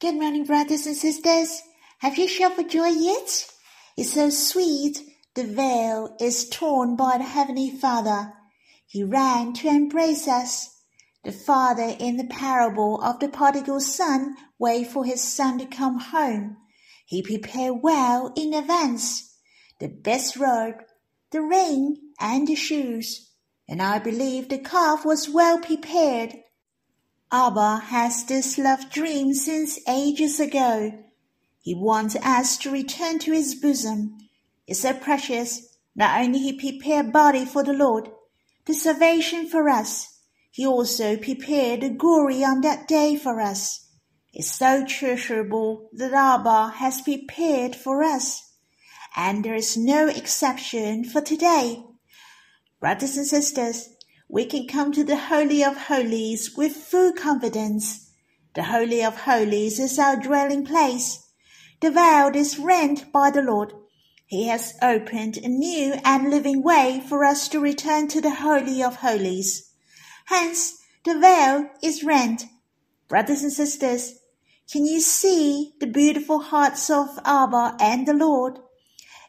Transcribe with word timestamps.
Good 0.00 0.16
morning, 0.16 0.44
brothers 0.44 0.86
and 0.86 0.96
sisters. 0.96 1.62
Have 2.00 2.18
you 2.18 2.26
shouted 2.26 2.56
for 2.56 2.68
joy 2.68 2.88
yet? 2.88 3.46
It's 3.96 4.12
so 4.12 4.28
sweet. 4.28 5.00
The 5.36 5.44
veil 5.44 6.16
is 6.20 6.48
torn 6.48 6.96
by 6.96 7.18
the 7.18 7.24
Heavenly 7.24 7.70
Father. 7.70 8.32
He 8.86 9.04
ran 9.04 9.52
to 9.54 9.68
embrace 9.68 10.26
us. 10.26 10.68
The 11.22 11.30
father 11.30 11.94
in 12.00 12.16
the 12.16 12.26
parable 12.26 13.00
of 13.02 13.20
the 13.20 13.28
prodigal 13.28 13.78
son 13.78 14.34
waited 14.58 14.88
for 14.90 15.04
his 15.04 15.22
son 15.22 15.58
to 15.58 15.64
come 15.64 16.00
home. 16.00 16.56
He 17.06 17.22
prepared 17.22 17.76
well 17.80 18.32
in 18.36 18.52
advance 18.52 19.38
the 19.78 19.88
best 19.88 20.36
robe, 20.36 20.82
the 21.30 21.40
ring, 21.40 21.98
and 22.18 22.48
the 22.48 22.56
shoes. 22.56 23.30
And 23.68 23.80
I 23.80 24.00
believe 24.00 24.48
the 24.48 24.58
calf 24.58 25.04
was 25.04 25.30
well 25.30 25.60
prepared. 25.60 26.34
Abba 27.36 27.86
has 27.86 28.24
this 28.26 28.58
love 28.58 28.88
dream 28.90 29.34
since 29.34 29.80
ages 29.88 30.38
ago. 30.38 30.96
He 31.58 31.74
wants 31.74 32.14
us 32.14 32.56
to 32.58 32.70
return 32.70 33.18
to 33.18 33.32
his 33.32 33.56
bosom. 33.56 34.16
It's 34.68 34.82
so 34.82 34.92
precious. 34.92 35.76
Not 35.96 36.20
only 36.20 36.38
he 36.38 36.52
prepared 36.52 37.12
body 37.12 37.44
for 37.44 37.64
the 37.64 37.72
Lord, 37.72 38.08
the 38.66 38.72
salvation 38.72 39.48
for 39.48 39.68
us, 39.68 40.16
he 40.52 40.64
also 40.64 41.16
prepared 41.16 41.80
the 41.80 41.88
glory 41.90 42.44
on 42.44 42.60
that 42.60 42.86
day 42.86 43.16
for 43.16 43.40
us. 43.40 43.88
It's 44.32 44.52
so 44.52 44.86
treasurable 44.86 45.90
that 45.94 46.12
Abba 46.12 46.74
has 46.76 47.02
prepared 47.02 47.74
for 47.74 48.04
us. 48.04 48.48
And 49.16 49.44
there 49.44 49.56
is 49.56 49.76
no 49.76 50.06
exception 50.06 51.02
for 51.02 51.20
today. 51.20 51.82
Brothers 52.78 53.16
and 53.16 53.26
sisters, 53.26 53.88
we 54.28 54.46
can 54.46 54.66
come 54.66 54.90
to 54.92 55.04
the 55.04 55.16
Holy 55.16 55.62
of 55.62 55.76
Holies 55.76 56.56
with 56.56 56.72
full 56.72 57.12
confidence. 57.12 58.10
The 58.54 58.64
Holy 58.64 59.04
of 59.04 59.20
Holies 59.20 59.78
is 59.78 59.98
our 59.98 60.16
dwelling 60.16 60.64
place. 60.64 61.28
The 61.80 61.90
veil 61.90 62.34
is 62.34 62.58
rent 62.58 63.12
by 63.12 63.30
the 63.30 63.42
Lord. 63.42 63.74
He 64.26 64.46
has 64.48 64.74
opened 64.80 65.36
a 65.36 65.48
new 65.48 65.94
and 66.04 66.30
living 66.30 66.62
way 66.62 67.02
for 67.06 67.24
us 67.24 67.48
to 67.48 67.60
return 67.60 68.08
to 68.08 68.20
the 68.20 68.34
Holy 68.36 68.82
of 68.82 68.96
Holies. 68.96 69.70
Hence, 70.26 70.78
the 71.04 71.18
veil 71.18 71.68
is 71.82 72.02
rent. 72.02 72.46
Brothers 73.08 73.42
and 73.42 73.52
sisters, 73.52 74.18
can 74.72 74.86
you 74.86 75.00
see 75.00 75.74
the 75.78 75.86
beautiful 75.86 76.40
hearts 76.40 76.88
of 76.88 77.18
Abba 77.26 77.76
and 77.78 78.08
the 78.08 78.14
Lord? 78.14 78.58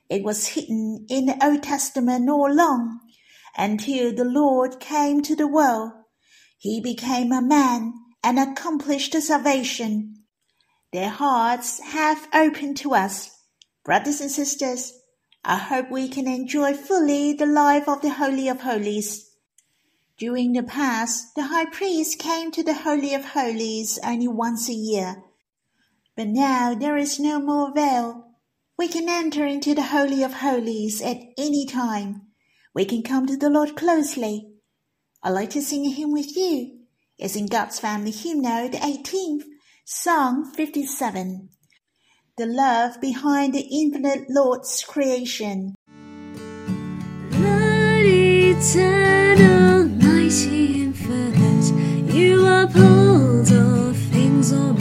It 0.10 0.24
was 0.24 0.48
hidden 0.48 1.06
in 1.10 1.26
the 1.26 1.46
Old 1.46 1.64
Testament 1.64 2.30
all 2.30 2.50
along 2.50 3.02
until 3.58 4.14
the 4.14 4.26
Lord 4.26 4.80
came 4.80 5.22
to 5.24 5.36
the 5.36 5.48
world. 5.48 5.92
He 6.58 6.82
became 6.82 7.32
a 7.32 7.42
man 7.42 7.94
and 8.24 8.40
accomplished 8.40 9.14
salvation. 9.22 10.24
Their 10.92 11.10
hearts 11.10 11.80
have 11.82 12.28
opened 12.34 12.78
to 12.78 12.94
us. 12.96 13.30
Brothers 13.84 14.22
and 14.22 14.32
sisters, 14.32 14.94
I 15.44 15.58
hope 15.58 15.92
we 15.92 16.08
can 16.08 16.28
enjoy 16.28 16.74
fully 16.74 17.34
the 17.34 17.46
life 17.46 17.88
of 17.88 18.02
the 18.02 18.10
Holy 18.10 18.48
of 18.48 18.62
Holies. 18.62 19.30
During 20.18 20.54
the 20.54 20.64
past, 20.64 21.36
the 21.36 21.44
high 21.44 21.66
priest 21.66 22.18
came 22.18 22.50
to 22.52 22.64
the 22.64 22.74
Holy 22.74 23.14
of 23.14 23.26
Holies 23.26 24.00
only 24.04 24.28
once 24.28 24.70
a 24.70 24.74
year. 24.74 25.24
But 26.16 26.30
now 26.30 26.74
there 26.74 26.98
is 26.98 27.20
no 27.20 27.40
more 27.40 27.74
veil. 27.74 28.32
We 28.78 28.88
can 28.88 29.10
enter 29.10 29.46
into 29.46 29.76
the 29.76 29.84
Holy 29.84 30.24
of 30.24 30.36
Holies 30.36 31.02
at 31.02 31.18
any 31.38 31.66
time. 31.66 32.25
We 32.76 32.84
can 32.84 33.04
come 33.04 33.26
to 33.28 33.38
the 33.38 33.50
Lord 33.50 33.78
closely. 33.78 34.50
I'd 35.24 35.30
like 35.30 35.50
to 35.52 35.62
sing 35.62 35.86
a 35.86 35.90
hymn 35.90 36.12
with 36.12 36.36
you. 36.36 36.80
It's 37.18 37.38
in 37.38 37.46
God's 37.46 37.80
Family 37.80 38.12
Hymnal, 38.12 38.68
the 38.68 38.80
18th, 38.80 39.46
Song 39.86 40.52
57. 40.54 41.48
The 42.38 42.46
love 42.46 43.00
behind 43.00 43.54
the 43.54 43.62
infinite 43.62 44.30
Lord's 44.30 44.84
creation. 44.84 45.76
Lord 47.32 48.06
eternal, 48.06 49.86
mighty, 49.88 50.84
infinite, 50.84 52.14
you 52.14 52.46
uphold 52.46 53.54
all 53.54 53.94
things, 53.94 54.52
all 54.52 54.74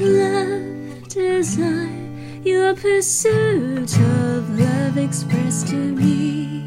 love 0.00 1.08
desire, 1.08 1.88
your 2.42 2.74
pursuit 2.74 3.98
of 3.98 4.58
love 4.58 4.96
expressed 4.96 5.68
to 5.68 5.76
me. 5.76 6.66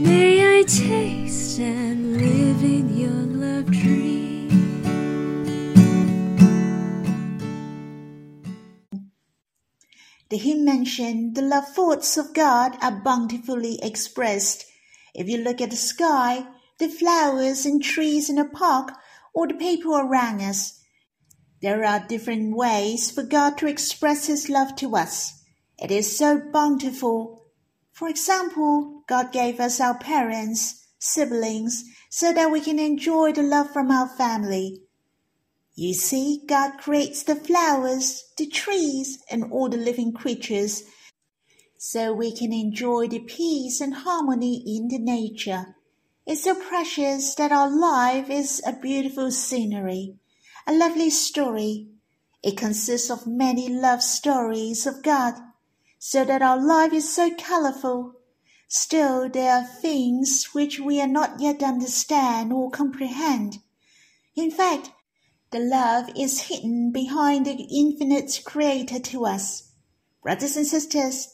May 0.00 0.58
I 0.58 0.62
taste 0.62 1.58
and 1.58 2.16
live 2.18 2.62
in 2.62 2.96
your 2.96 3.10
love 3.10 3.70
dream. 3.70 4.26
The 10.28 10.38
hymn 10.38 10.64
mentioned 10.64 11.34
the 11.36 11.42
love 11.42 11.68
thoughts 11.68 12.16
of 12.16 12.34
God 12.34 12.76
are 12.82 13.00
bountifully 13.02 13.78
expressed. 13.82 14.66
If 15.14 15.28
you 15.28 15.38
look 15.38 15.60
at 15.60 15.70
the 15.70 15.76
sky, 15.76 16.46
the 16.78 16.88
flowers 16.88 17.64
and 17.64 17.82
trees 17.82 18.28
in 18.28 18.38
a 18.38 18.44
park, 18.44 18.92
or 19.32 19.46
the 19.46 19.54
people 19.54 19.96
around 19.96 20.42
us, 20.42 20.82
there 21.62 21.84
are 21.84 22.06
different 22.06 22.56
ways 22.56 23.10
for 23.10 23.22
God 23.22 23.58
to 23.58 23.66
express 23.66 24.26
His 24.26 24.48
love 24.48 24.76
to 24.76 24.96
us. 24.96 25.42
It 25.78 25.90
is 25.90 26.16
so 26.16 26.40
bountiful. 26.52 27.46
For 27.92 28.08
example, 28.08 29.02
God 29.06 29.32
gave 29.32 29.60
us 29.60 29.80
our 29.80 29.98
parents, 29.98 30.86
siblings, 30.98 31.84
so 32.10 32.32
that 32.32 32.50
we 32.50 32.60
can 32.60 32.78
enjoy 32.78 33.32
the 33.32 33.42
love 33.42 33.72
from 33.72 33.90
our 33.90 34.08
family. 34.08 34.82
You 35.74 35.92
see, 35.92 36.42
God 36.46 36.78
creates 36.78 37.22
the 37.22 37.34
flowers, 37.34 38.24
the 38.38 38.46
trees, 38.46 39.18
and 39.30 39.52
all 39.52 39.68
the 39.68 39.76
living 39.76 40.12
creatures 40.12 40.84
so 41.78 42.12
we 42.12 42.32
can 42.32 42.52
enjoy 42.52 43.06
the 43.06 43.20
peace 43.20 43.80
and 43.80 43.94
harmony 43.94 44.62
in 44.66 44.88
the 44.88 44.98
nature. 44.98 45.76
It's 46.26 46.44
so 46.44 46.54
precious 46.54 47.34
that 47.36 47.52
our 47.52 47.70
life 47.70 48.30
is 48.30 48.62
a 48.66 48.72
beautiful 48.72 49.30
scenery, 49.30 50.16
a 50.66 50.72
lovely 50.72 51.10
story. 51.10 51.88
It 52.42 52.56
consists 52.56 53.10
of 53.10 53.26
many 53.26 53.68
love 53.68 54.02
stories 54.02 54.86
of 54.86 55.02
God, 55.02 55.34
so 55.98 56.24
that 56.24 56.42
our 56.42 56.60
life 56.60 56.92
is 56.92 57.12
so 57.12 57.34
colorful. 57.34 58.14
Still, 58.68 59.28
there 59.28 59.52
are 59.52 59.64
things 59.64 60.48
which 60.52 60.80
we 60.80 61.00
are 61.00 61.06
not 61.06 61.40
yet 61.40 61.62
understand 61.62 62.52
or 62.52 62.70
comprehend. 62.70 63.58
In 64.34 64.50
fact, 64.50 64.90
the 65.50 65.60
love 65.60 66.10
is 66.16 66.42
hidden 66.42 66.90
behind 66.92 67.46
the 67.46 67.68
infinite 67.70 68.42
creator 68.44 68.98
to 68.98 69.24
us. 69.24 69.70
Brothers 70.22 70.56
and 70.56 70.66
sisters, 70.66 71.28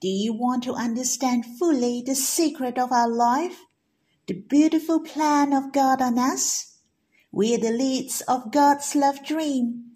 do 0.00 0.08
you 0.08 0.32
want 0.32 0.64
to 0.64 0.74
understand 0.74 1.44
fully 1.58 2.02
the 2.04 2.16
secret 2.16 2.78
of 2.78 2.90
our 2.90 3.08
life? 3.08 3.60
The 4.26 4.34
beautiful 4.34 5.00
plan 5.00 5.52
of 5.52 5.72
God 5.72 6.02
on 6.02 6.18
us? 6.18 6.69
We 7.32 7.54
are 7.54 7.58
the 7.58 7.70
leads 7.70 8.22
of 8.22 8.50
God's 8.50 8.96
love 8.96 9.24
dream. 9.24 9.92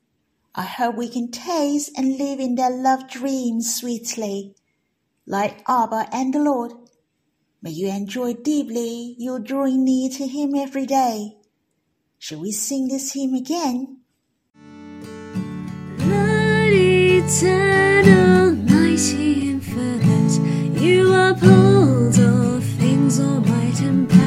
I 0.54 0.62
hope 0.62 0.94
we 0.94 1.08
can 1.08 1.32
taste 1.32 1.90
and 1.96 2.16
live 2.16 2.38
in 2.38 2.54
that 2.54 2.72
love 2.72 3.10
dream 3.10 3.60
sweetly, 3.60 4.54
like 5.26 5.64
Abba 5.68 6.06
and 6.12 6.32
the 6.32 6.38
Lord. 6.38 6.72
May 7.60 7.70
you 7.70 7.88
enjoy 7.88 8.34
deeply 8.34 9.16
your 9.18 9.40
drawing 9.40 9.84
near 9.84 10.10
to 10.10 10.28
Him 10.28 10.54
every 10.54 10.86
day. 10.86 11.38
Shall 12.20 12.38
we 12.38 12.52
sing 12.52 12.86
this 12.86 13.12
hymn 13.14 13.34
again? 13.34 13.98
Lord 15.98 16.72
eternal, 16.72 18.52
mighty, 18.54 19.50
infinite, 19.50 20.80
you 20.80 21.12
uphold 21.12 22.16
all 22.20 22.60
things, 22.60 23.18
all 23.18 23.40
might 23.40 23.80
and. 23.80 24.23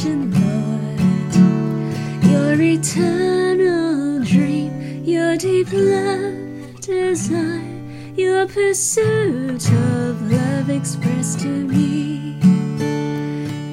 Lord. 0.00 1.34
Your 2.24 2.60
eternal 2.60 4.24
dream. 4.24 5.04
Your 5.04 5.36
deep 5.36 5.68
love 5.72 6.80
desire, 6.80 7.60
your 8.16 8.46
pursuit 8.46 9.70
of 9.70 10.30
love 10.30 10.70
expressed 10.70 11.40
to 11.40 11.48
me. 11.48 12.38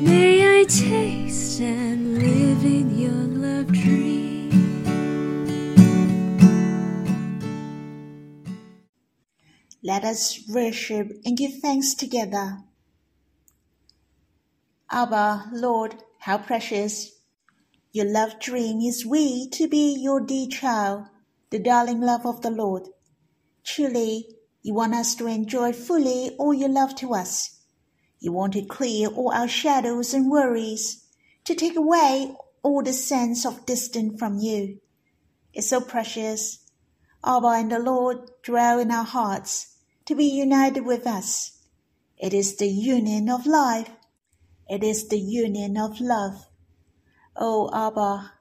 May 0.03 0.59
I 0.59 0.63
taste 0.65 1.61
and 1.61 2.17
live 2.17 2.65
in 2.65 2.99
your 2.99 3.11
love 3.11 3.71
dream. 3.71 4.49
Let 9.81 10.03
us 10.03 10.41
worship 10.49 11.21
and 11.23 11.37
give 11.37 11.59
thanks 11.61 11.93
together. 11.93 12.59
Abba, 14.91 15.49
Lord, 15.53 15.95
how 16.19 16.37
precious 16.37 17.11
your 17.91 18.05
love 18.05 18.39
dream 18.39 18.81
is 18.81 19.05
we 19.05 19.49
to 19.49 19.67
be 19.67 19.95
your 19.97 20.19
dear 20.19 20.47
child, 20.47 21.05
the 21.49 21.59
darling 21.59 22.01
love 22.01 22.25
of 22.25 22.41
the 22.41 22.51
Lord. 22.51 22.83
Truly, 23.63 24.27
you 24.61 24.73
want 24.73 24.93
us 24.93 25.15
to 25.15 25.27
enjoy 25.27 25.73
fully 25.73 26.35
all 26.37 26.53
your 26.53 26.69
love 26.69 26.93
to 26.95 27.13
us. 27.13 27.61
You 28.19 28.33
want 28.33 28.53
to 28.53 28.61
clear 28.61 29.07
all 29.07 29.31
our 29.31 29.47
shadows 29.47 30.13
and 30.13 30.29
worries, 30.29 31.05
to 31.45 31.55
take 31.55 31.75
away 31.75 32.35
all 32.61 32.83
the 32.83 32.93
sense 32.93 33.45
of 33.45 33.65
distance 33.65 34.19
from 34.19 34.37
you. 34.37 34.79
It's 35.53 35.69
so 35.69 35.79
precious. 35.79 36.59
Abba 37.23 37.47
and 37.47 37.71
the 37.71 37.79
Lord 37.79 38.29
dwell 38.43 38.79
in 38.79 38.91
our 38.91 39.05
hearts 39.05 39.77
to 40.05 40.15
be 40.15 40.25
united 40.25 40.85
with 40.85 41.07
us. 41.07 41.59
It 42.17 42.33
is 42.33 42.57
the 42.57 42.67
union 42.67 43.29
of 43.29 43.45
life. 43.45 43.89
It 44.69 44.83
is 44.83 45.07
the 45.07 45.19
union 45.19 45.77
of 45.77 45.99
love. 45.99 46.45
O 47.35 47.71
Abba, 47.73 48.33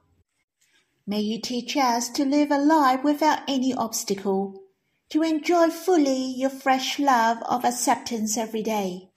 may 1.07 1.21
you 1.21 1.41
teach 1.41 1.75
us 1.75 2.07
to 2.09 2.23
live 2.23 2.51
a 2.51 2.59
life 2.59 3.03
without 3.03 3.39
any 3.47 3.73
obstacle, 3.73 4.61
to 5.09 5.23
enjoy 5.23 5.71
fully 5.71 6.35
your 6.37 6.51
fresh 6.51 6.99
love 6.99 7.39
of 7.47 7.65
acceptance 7.65 8.37
every 8.37 8.61
day. 8.61 9.09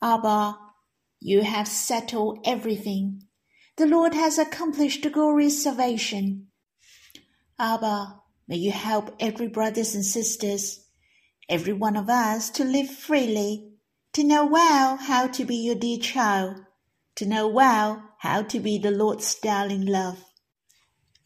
Abba, 0.00 0.56
you 1.18 1.42
have 1.42 1.66
settled 1.66 2.38
everything. 2.44 3.24
The 3.76 3.86
Lord 3.86 4.14
has 4.14 4.38
accomplished 4.38 5.02
the 5.02 5.10
glorious 5.10 5.64
salvation. 5.64 6.46
Abba, 7.58 8.20
may 8.46 8.56
you 8.56 8.70
help 8.70 9.16
every 9.18 9.48
brothers 9.48 9.96
and 9.96 10.04
sisters, 10.04 10.86
every 11.48 11.72
one 11.72 11.96
of 11.96 12.08
us 12.08 12.50
to 12.50 12.64
live 12.64 12.88
freely, 12.88 13.69
to 14.12 14.24
know 14.24 14.44
well 14.44 14.96
how 14.96 15.26
to 15.28 15.44
be 15.44 15.56
your 15.56 15.76
dear 15.76 15.98
child, 15.98 16.64
to 17.16 17.26
know 17.26 17.46
well 17.46 18.02
how 18.18 18.42
to 18.42 18.58
be 18.58 18.78
the 18.78 18.90
Lord's 18.90 19.34
darling 19.36 19.86
love. 19.86 20.24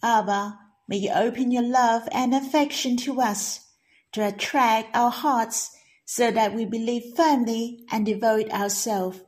Abba, 0.03 0.59
may 0.87 0.99
you 0.99 1.11
open 1.11 1.51
your 1.51 1.63
love 1.63 2.09
and 2.13 2.35
affection 2.35 2.97
to 2.99 3.21
us, 3.21 3.61
to 4.13 4.27
attract 4.27 4.95
our 4.95 5.11
hearts 5.11 5.71
so 6.05 6.31
that 6.31 6.55
we 6.55 6.67
believe 6.67 7.17
firmly 7.17 7.85
and 7.91 8.05
devote 8.05 8.51
ourselves. 8.51 9.21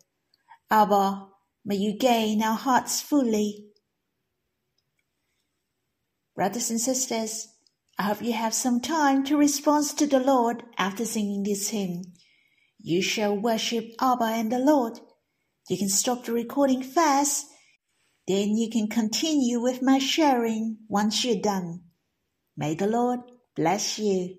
Abba, 0.71 1.29
may 1.65 1.77
you 1.77 1.97
gain 1.97 2.43
our 2.43 2.57
hearts 2.57 3.01
fully. 3.01 3.65
Brothers 6.35 6.71
and 6.71 6.81
sisters, 6.81 7.49
I 7.99 8.03
hope 8.03 8.23
you 8.23 8.35
have 8.35 8.53
some 8.53 8.81
time 8.81 9.25
to 9.25 9.39
respond 9.39 9.87
to 9.97 10.07
the 10.07 10.21
Lord 10.21 10.65
after 10.77 11.07
singing 11.07 11.45
this 11.45 11.71
hymn. 11.71 12.03
You 12.81 13.03
shall 13.03 13.37
worship 13.37 13.93
Abba 14.01 14.25
and 14.25 14.53
the 14.53 14.59
Lord. 14.59 15.01
You 15.69 15.77
can 15.77 15.89
stop 15.89 16.25
the 16.25 16.33
recording 16.33 16.83
fast, 16.83 17.47
then 18.27 18.57
you 18.57 18.71
can 18.71 18.89
continue 18.89 19.61
with 19.61 19.83
my 19.83 19.99
sharing 19.99 20.79
once 20.89 21.25
you're 21.25 21.41
done. 21.41 21.83
May 22.57 22.75
the 22.75 22.87
Lord 22.87 23.21
bless 23.55 23.99
you. 23.99 24.37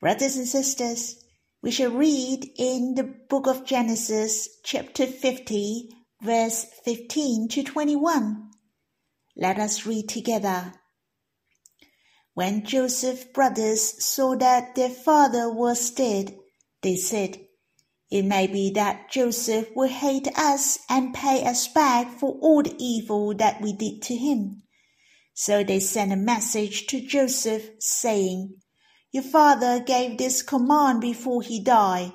Brothers 0.00 0.36
and 0.36 0.48
sisters, 0.48 1.22
we 1.62 1.70
shall 1.70 1.92
read 1.92 2.50
in 2.56 2.94
the 2.94 3.14
book 3.28 3.46
of 3.46 3.64
Genesis, 3.64 4.48
chapter 4.64 5.06
50, 5.06 5.90
verse 6.20 6.66
15 6.84 7.48
to 7.48 7.62
21. 7.62 8.50
Let 9.36 9.58
us 9.58 9.86
read 9.86 10.08
together. 10.08 10.74
When 12.34 12.64
Joseph's 12.64 13.24
brothers 13.24 14.02
saw 14.02 14.36
that 14.36 14.74
their 14.74 14.88
father 14.88 15.52
was 15.52 15.90
dead, 15.90 16.34
they 16.80 16.96
said, 16.96 17.38
It 18.10 18.22
may 18.22 18.46
be 18.46 18.70
that 18.70 19.10
Joseph 19.10 19.68
will 19.76 19.88
hate 19.88 20.28
us 20.38 20.78
and 20.88 21.12
pay 21.12 21.44
us 21.44 21.68
back 21.68 22.18
for 22.18 22.38
all 22.40 22.62
the 22.62 22.74
evil 22.78 23.34
that 23.34 23.60
we 23.60 23.74
did 23.74 24.00
to 24.02 24.16
him. 24.16 24.62
So 25.34 25.62
they 25.62 25.78
sent 25.78 26.12
a 26.12 26.16
message 26.16 26.86
to 26.86 27.06
Joseph, 27.06 27.68
saying, 27.78 28.54
Your 29.10 29.24
father 29.24 29.80
gave 29.80 30.16
this 30.16 30.40
command 30.40 31.02
before 31.02 31.42
he 31.42 31.62
died. 31.62 32.12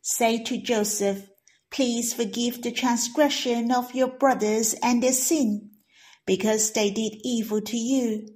Say 0.00 0.44
to 0.44 0.58
Joseph, 0.58 1.28
Please 1.72 2.14
forgive 2.14 2.62
the 2.62 2.70
transgression 2.70 3.72
of 3.72 3.96
your 3.96 4.08
brothers 4.08 4.74
and 4.80 5.02
their 5.02 5.12
sin, 5.12 5.70
because 6.24 6.70
they 6.70 6.90
did 6.90 7.16
evil 7.24 7.60
to 7.60 7.76
you. 7.76 8.35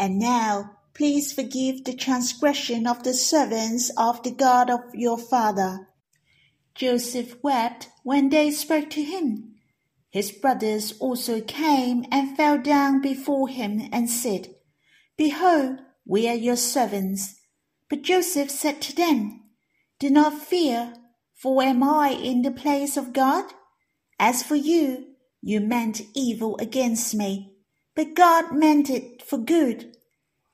And 0.00 0.18
now, 0.18 0.78
please 0.94 1.30
forgive 1.30 1.84
the 1.84 1.92
transgression 1.92 2.86
of 2.86 3.02
the 3.02 3.12
servants 3.12 3.90
of 3.98 4.22
the 4.22 4.30
God 4.30 4.70
of 4.70 4.80
your 4.94 5.18
father. 5.18 5.90
Joseph 6.74 7.36
wept 7.42 7.90
when 8.02 8.30
they 8.30 8.50
spoke 8.50 8.88
to 8.90 9.02
him. 9.04 9.56
His 10.08 10.32
brothers 10.32 10.94
also 11.00 11.42
came 11.42 12.06
and 12.10 12.34
fell 12.34 12.56
down 12.56 13.02
before 13.02 13.48
him 13.48 13.90
and 13.92 14.08
said, 14.08 14.54
Behold, 15.18 15.80
we 16.06 16.26
are 16.26 16.34
your 16.34 16.56
servants. 16.56 17.34
But 17.90 18.00
Joseph 18.00 18.50
said 18.50 18.80
to 18.80 18.96
them, 18.96 19.42
Do 19.98 20.08
not 20.08 20.42
fear, 20.42 20.94
for 21.34 21.62
am 21.62 21.82
I 21.82 22.08
in 22.08 22.40
the 22.40 22.50
place 22.50 22.96
of 22.96 23.12
God? 23.12 23.52
As 24.18 24.42
for 24.42 24.56
you, 24.56 25.08
you 25.42 25.60
meant 25.60 26.00
evil 26.14 26.56
against 26.58 27.14
me 27.14 27.49
but 27.94 28.14
God 28.14 28.52
meant 28.52 28.88
it 28.88 29.22
for 29.22 29.38
good, 29.38 29.96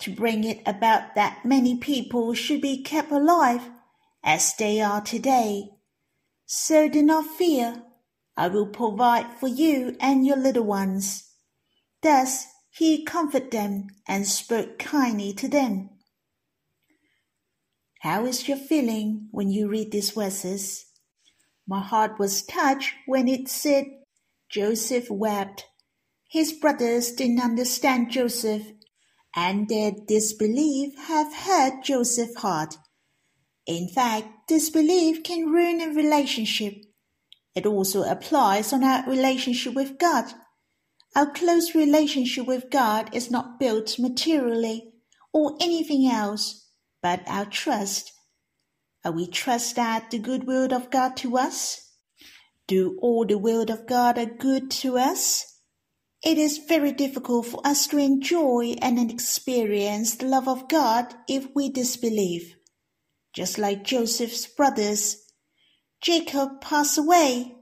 to 0.00 0.10
bring 0.10 0.44
it 0.44 0.62
about 0.66 1.14
that 1.14 1.44
many 1.44 1.76
people 1.76 2.34
should 2.34 2.60
be 2.60 2.82
kept 2.82 3.10
alive 3.10 3.70
as 4.22 4.54
they 4.56 4.80
are 4.80 5.00
today. 5.00 5.70
So 6.44 6.88
do 6.88 7.02
not 7.02 7.26
fear, 7.26 7.82
I 8.36 8.48
will 8.48 8.66
provide 8.66 9.32
for 9.38 9.48
you 9.48 9.96
and 10.00 10.26
your 10.26 10.36
little 10.36 10.64
ones. 10.64 11.30
Thus 12.02 12.46
he 12.70 13.04
comforted 13.04 13.50
them 13.50 13.88
and 14.06 14.26
spoke 14.26 14.78
kindly 14.78 15.32
to 15.34 15.48
them. 15.48 15.90
How 18.00 18.26
is 18.26 18.46
your 18.46 18.58
feeling 18.58 19.28
when 19.30 19.50
you 19.50 19.68
read 19.68 19.92
these 19.92 20.10
verses? 20.10 20.86
My 21.66 21.80
heart 21.80 22.18
was 22.18 22.44
touched 22.44 22.92
when 23.06 23.26
it 23.26 23.48
said 23.48 23.86
Joseph 24.50 25.10
wept 25.10 25.66
his 26.28 26.52
brothers 26.52 27.12
didn't 27.12 27.40
understand 27.40 28.10
Joseph, 28.10 28.62
and 29.34 29.68
their 29.68 29.92
disbelief 30.06 30.96
have 31.06 31.32
hurt 31.34 31.84
Joseph 31.84 32.34
hard. 32.36 32.76
In 33.66 33.88
fact, 33.88 34.48
disbelief 34.48 35.22
can 35.22 35.46
ruin 35.46 35.80
a 35.80 35.94
relationship. 35.94 36.74
It 37.54 37.66
also 37.66 38.02
applies 38.02 38.72
on 38.72 38.84
our 38.84 39.08
relationship 39.08 39.74
with 39.74 39.98
God. 39.98 40.32
Our 41.14 41.30
close 41.30 41.74
relationship 41.74 42.46
with 42.46 42.70
God 42.70 43.14
is 43.14 43.30
not 43.30 43.58
built 43.58 43.98
materially 43.98 44.92
or 45.32 45.56
anything 45.60 46.08
else, 46.10 46.68
but 47.02 47.22
our 47.26 47.46
trust. 47.46 48.12
Are 49.04 49.12
we 49.12 49.26
trust 49.26 49.76
that 49.76 50.10
the 50.10 50.18
good 50.18 50.44
will 50.44 50.72
of 50.74 50.90
God 50.90 51.16
to 51.18 51.38
us? 51.38 51.92
Do 52.66 52.98
all 53.00 53.24
the 53.24 53.38
will 53.38 53.70
of 53.70 53.86
God 53.86 54.18
are 54.18 54.26
good 54.26 54.70
to 54.82 54.98
us? 54.98 55.55
It 56.26 56.38
is 56.38 56.58
very 56.58 56.90
difficult 56.90 57.46
for 57.46 57.64
us 57.64 57.86
to 57.86 57.98
enjoy 57.98 58.74
and 58.82 58.98
experience 58.98 60.16
the 60.16 60.26
love 60.26 60.48
of 60.48 60.68
God 60.68 61.14
if 61.28 61.46
we 61.54 61.68
disbelieve. 61.68 62.56
Just 63.32 63.58
like 63.58 63.84
Joseph's 63.84 64.44
brothers, 64.48 65.18
Jacob 66.00 66.60
passed 66.60 66.98
away. 66.98 67.54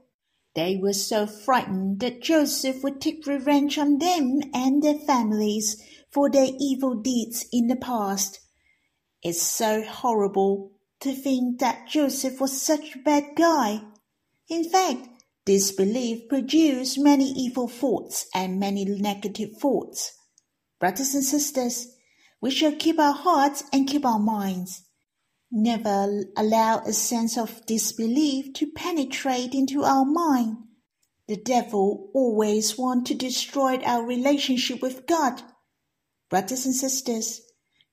They 0.55 0.77
were 0.77 0.93
so 0.93 1.27
frightened 1.27 1.99
that 1.99 2.23
Joseph 2.23 2.83
would 2.83 2.99
take 2.99 3.27
revenge 3.27 3.77
on 3.77 3.99
them 3.99 4.39
and 4.51 4.81
their 4.81 4.97
families 4.97 5.79
for 6.11 6.31
their 6.31 6.49
evil 6.59 6.95
deeds 6.95 7.45
in 7.53 7.67
the 7.67 7.75
past. 7.75 8.39
It's 9.21 9.43
so 9.43 9.83
horrible 9.83 10.71
to 11.01 11.13
think 11.13 11.59
that 11.59 11.87
Joseph 11.87 12.41
was 12.41 12.59
such 12.59 12.95
a 12.95 12.99
bad 13.05 13.35
guy. 13.35 13.81
In 14.49 14.67
fact, 14.67 15.07
this 15.45 15.71
belief 15.71 16.27
produced 16.27 16.97
many 16.97 17.25
evil 17.31 17.67
thoughts 17.67 18.25
and 18.33 18.59
many 18.59 18.83
negative 18.85 19.57
thoughts. 19.61 20.11
Brothers 20.79 21.13
and 21.13 21.23
sisters, 21.23 21.87
we 22.41 22.51
shall 22.51 22.75
keep 22.75 22.99
our 22.99 23.13
hearts 23.13 23.63
and 23.71 23.87
keep 23.87 24.05
our 24.05 24.19
minds. 24.19 24.83
Never 25.51 26.25
allow 26.35 26.79
a 26.79 26.93
sense 26.93 27.37
of 27.37 27.65
disbelief 27.65 28.53
to 28.55 28.71
penetrate 28.71 29.53
into 29.53 29.83
our 29.83 30.03
mind. 30.03 30.57
The 31.27 31.37
devil 31.37 32.09
always 32.13 32.77
wants 32.77 33.09
to 33.09 33.15
destroy 33.15 33.77
our 33.85 34.05
relationship 34.05 34.81
with 34.81 35.07
God. 35.07 35.41
Brothers 36.29 36.65
and 36.65 36.75
sisters, 36.75 37.41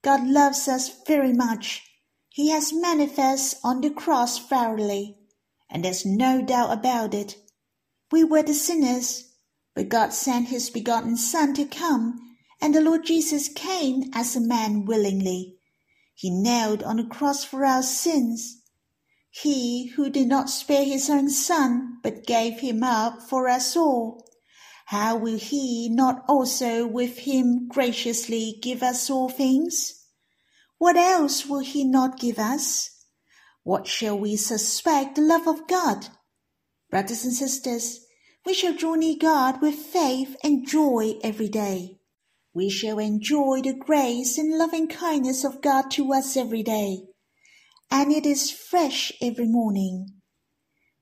God 0.03 0.27
loves 0.27 0.69
us 0.69 0.91
very 1.07 1.33
much. 1.33 1.83
He 2.29 2.49
has 2.51 2.73
manifest 2.73 3.59
on 3.63 3.81
the 3.83 3.91
cross 3.91 4.39
thoroughly, 4.39 5.19
and 5.71 5.85
there's 5.85 6.05
no 6.05 6.43
doubt 6.43 6.73
about 6.73 7.15
it. 7.15 7.37
We 8.13 8.23
were 8.23 8.45
the 8.45 8.55
sinners, 8.55 9.33
but 9.75 9.89
God 9.89 10.13
sent 10.13 10.49
his 10.49 10.71
begotten 10.71 11.17
Son 11.17 11.55
to 11.55 11.65
come, 11.65 12.37
and 12.61 12.73
the 12.73 12.81
Lord 12.81 13.05
Jesus 13.05 13.49
came 13.49 14.05
as 14.15 14.37
a 14.37 14.41
man 14.41 14.85
willingly. 14.85 15.57
He 16.15 16.31
nailed 16.31 16.85
on 16.85 16.99
the 16.99 17.05
cross 17.05 17.43
for 17.43 17.65
our 17.65 17.83
sins. 17.83 18.63
He 19.31 19.89
who 19.97 20.11
did 20.11 20.29
not 20.29 20.51
spare 20.51 20.85
his 20.85 21.11
own 21.11 21.31
Son, 21.31 21.99
but 22.05 22.27
gave 22.27 22.61
him 22.61 22.85
up 22.85 23.23
for 23.23 23.49
us 23.49 23.77
all 23.77 24.23
how 24.93 25.17
will 25.17 25.39
he 25.39 25.89
not 25.89 26.23
also 26.29 26.87
with 26.87 27.21
him 27.21 27.67
graciously 27.67 28.59
give 28.61 28.83
us 28.83 29.09
all 29.09 29.31
things? 29.31 30.05
What 30.77 30.97
else 30.97 31.47
will 31.47 31.61
he 31.61 31.83
not 31.83 32.19
give 32.19 32.39
us? 32.39 32.91
What 33.63 33.87
shall 33.87 34.19
we 34.19 34.37
suspect 34.37 35.15
the 35.15 35.23
love 35.23 35.49
of 35.49 35.67
God? 35.67 36.09
Brothers 36.93 37.25
and 37.25 37.33
sisters, 37.33 38.01
we 38.45 38.53
shall 38.53 38.77
draw 38.77 38.97
near 38.97 39.17
God 39.19 39.63
with 39.63 39.75
faith 39.75 40.37
and 40.45 40.69
joy 40.69 41.15
every 41.25 41.49
day. 41.49 41.99
We 42.53 42.69
shall 42.69 42.99
enjoy 42.99 43.63
the 43.63 43.73
grace 43.73 44.37
and 44.37 44.59
loving 44.59 44.89
kindness 44.89 45.43
of 45.43 45.63
God 45.63 45.91
to 45.93 46.13
us 46.13 46.37
every 46.37 46.63
day, 46.63 47.07
and 47.91 48.13
it 48.13 48.27
is 48.27 48.51
fresh 48.51 49.11
every 49.23 49.47
morning. 49.47 50.21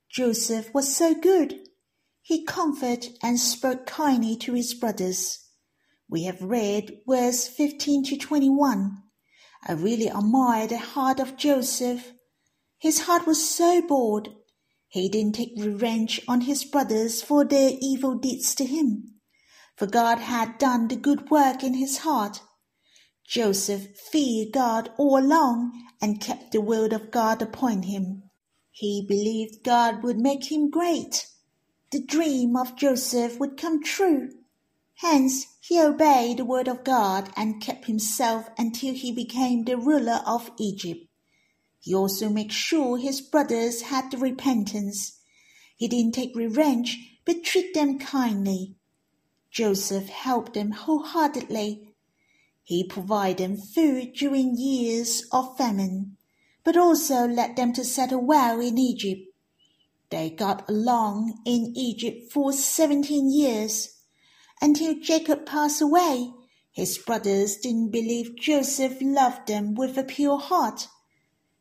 Joseph 0.09 0.73
was 0.73 0.97
so 0.97 1.13
good 1.13 1.59
he 2.23 2.45
comforted 2.45 3.19
and 3.21 3.41
spoke 3.41 3.85
kindly 3.85 4.37
to 4.37 4.55
his 4.55 4.75
brothers. 4.75 5.49
We 6.09 6.23
have 6.23 6.41
read 6.41 7.01
verse 7.05 7.49
15 7.49 8.05
to 8.05 8.17
21. 8.17 9.03
I 9.67 9.73
really 9.73 10.09
admire 10.09 10.69
the 10.69 10.79
heart 10.79 11.19
of 11.19 11.37
Joseph. 11.37 12.13
His 12.79 13.01
heart 13.01 13.27
was 13.27 13.45
so 13.45 13.83
bold. 13.83 14.37
He 14.91 15.09
didn't 15.09 15.37
take 15.37 15.55
revenge 15.57 16.21
on 16.29 16.43
his 16.43 16.65
brothers 16.65 17.23
for 17.23 17.45
their 17.45 17.73
evil 17.81 18.17
deeds 18.17 18.55
to 18.57 18.65
him, 18.65 19.15
for 19.77 19.87
God 19.87 20.19
had 20.19 20.59
done 20.59 20.89
the 20.89 20.97
good 20.97 21.31
work 21.31 21.65
in 21.65 21.75
his 21.75 21.99
heart. 21.99 22.43
Joseph 23.27 23.97
feared 23.97 24.53
God 24.53 24.91
all 24.99 25.19
along 25.19 25.73
and 26.03 26.21
kept 26.21 26.53
the 26.53 26.61
word 26.61 26.93
of 26.93 27.11
God 27.11 27.41
upon 27.41 27.85
him. 27.85 28.25
He 28.71 29.05
believed 29.09 29.65
God 29.65 30.03
would 30.03 30.19
make 30.19 30.53
him 30.53 30.69
great 30.69 31.27
the 31.91 32.01
dream 32.01 32.57
of 32.57 32.77
Joseph 32.77 33.41
would 33.41 33.57
come 33.57 33.83
true. 33.83 34.31
Hence 34.99 35.47
he 35.61 35.81
obeyed 35.81 36.37
the 36.37 36.45
word 36.45 36.69
of 36.69 36.85
God 36.85 37.31
and 37.37 37.61
kept 37.61 37.87
himself 37.87 38.49
until 38.57 38.95
he 38.95 39.11
became 39.11 39.65
the 39.65 39.77
ruler 39.77 40.23
of 40.25 40.53
Egypt. 40.59 41.10
He 41.81 41.95
also 41.95 42.29
made 42.29 42.53
sure 42.53 42.99
his 42.99 43.21
brothers 43.21 43.83
had 43.83 44.11
the 44.11 44.19
repentance. 44.19 45.19
He 45.77 45.89
didn't 45.89 46.13
take 46.13 46.37
revenge, 46.37 47.19
but 47.25 47.43
treat 47.43 47.73
them 47.73 47.99
kindly. 47.99 48.77
Joseph 49.51 50.09
helped 50.09 50.55
them 50.55 50.73
wholeheartedly. 50.73 51.95
He 52.63 52.85
provided 52.87 53.39
them 53.39 53.57
food 53.57 54.13
during 54.13 54.57
years 54.57 55.27
of 55.33 55.57
famine, 55.57 56.17
but 56.63 56.77
also 56.77 57.27
led 57.27 57.57
them 57.57 57.73
to 57.73 57.85
settle 57.85 58.21
well 58.25 58.61
in 58.61 58.79
Egypt. 58.79 59.23
They 60.11 60.31
got 60.31 60.69
along 60.69 61.41
in 61.47 61.73
Egypt 61.75 62.31
for 62.31 62.53
seventeen 62.53 63.33
years. 63.33 63.97
Until 64.61 65.01
Jacob 65.01 65.47
passed 65.47 65.81
away, 65.81 66.33
his 66.71 66.99
brothers 66.99 67.57
didn't 67.57 67.91
believe 67.91 68.37
Joseph 68.37 68.99
loved 69.01 69.49
them 69.49 69.75
with 69.75 69.97
a 69.97 70.05
pure 70.05 70.39
heart. 70.39 70.89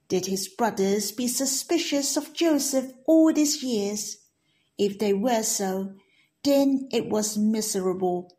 Did 0.09 0.25
his 0.25 0.49
brothers 0.49 1.13
be 1.13 1.27
suspicious 1.27 2.17
of 2.17 2.33
Joseph 2.33 2.91
all 3.05 3.31
these 3.31 3.63
years? 3.63 4.17
If 4.77 4.99
they 4.99 5.13
were 5.13 5.43
so, 5.43 5.93
then 6.43 6.89
it 6.91 7.09
was 7.09 7.37
miserable. 7.37 8.35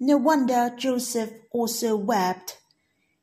No 0.00 0.16
wonder 0.16 0.74
Joseph 0.76 1.30
also 1.52 1.94
wept. 1.94 2.58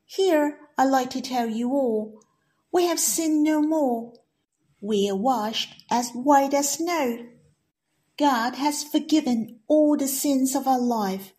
Here 0.05 0.57
I 0.77 0.85
like 0.85 1.09
to 1.09 1.21
tell 1.21 1.49
you 1.49 1.71
all, 1.71 2.21
we 2.71 2.85
have 2.85 2.99
sinned 2.99 3.43
no 3.43 3.61
more 3.61 4.13
we 4.81 5.09
are 5.09 5.15
washed 5.15 5.83
as 5.91 6.11
white 6.11 6.53
as 6.53 6.73
snow. 6.73 7.27
God 8.17 8.55
has 8.55 8.83
forgiven 8.83 9.59
all 9.67 9.97
the 9.97 10.07
sins 10.07 10.55
of 10.55 10.67
our 10.67 10.79
life. 10.79 11.33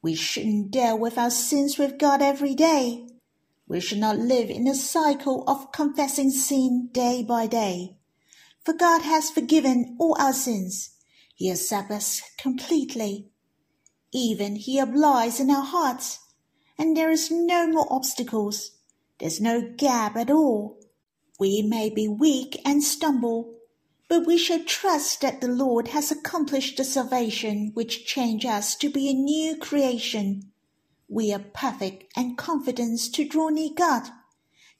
We 0.00 0.14
shouldn't 0.14 0.70
deal 0.70 0.98
with 0.98 1.18
our 1.18 1.30
sins 1.30 1.78
with 1.78 1.98
God 1.98 2.22
every 2.22 2.54
day. 2.54 3.06
We 3.68 3.80
should 3.80 3.98
not 3.98 4.18
live 4.18 4.48
in 4.48 4.68
a 4.68 4.74
cycle 4.74 5.42
of 5.48 5.72
confessing 5.72 6.30
sin 6.30 6.90
day 6.92 7.24
by 7.24 7.46
day. 7.46 7.96
For 8.64 8.72
God 8.72 9.02
has 9.02 9.30
forgiven 9.30 9.96
all 9.98 10.16
our 10.20 10.32
sins. 10.32 10.90
He 11.34 11.50
accepts 11.50 11.90
us 11.90 12.22
completely. 12.38 13.28
Even 14.12 14.56
He 14.56 14.78
abides 14.78 15.40
in 15.40 15.50
our 15.50 15.64
hearts, 15.64 16.20
and 16.78 16.96
there 16.96 17.10
is 17.10 17.30
no 17.30 17.66
more 17.66 17.86
obstacles. 17.90 18.72
There's 19.18 19.40
no 19.40 19.62
gap 19.76 20.16
at 20.16 20.30
all. 20.30 20.78
We 21.38 21.62
may 21.62 21.90
be 21.90 22.08
weak 22.08 22.60
and 22.64 22.82
stumble, 22.82 23.54
but 24.08 24.26
we 24.26 24.38
shall 24.38 24.62
trust 24.64 25.20
that 25.22 25.40
the 25.40 25.48
Lord 25.48 25.88
has 25.88 26.10
accomplished 26.10 26.76
the 26.76 26.84
salvation 26.84 27.72
which 27.74 28.06
changed 28.06 28.46
us 28.46 28.76
to 28.76 28.88
be 28.88 29.10
a 29.10 29.14
new 29.14 29.56
creation. 29.56 30.52
We 31.08 31.32
are 31.32 31.38
perfect 31.38 32.12
and 32.16 32.36
confident 32.36 33.00
to 33.14 33.28
draw 33.28 33.48
near 33.48 33.70
God, 33.74 34.10